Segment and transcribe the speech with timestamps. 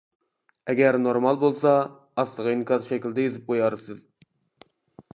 [0.71, 1.75] ئەگەر نورمال بولسا،
[2.23, 4.05] ئاستىغا ئىنكاس شەكلىدە يېزىپ قويارسىز.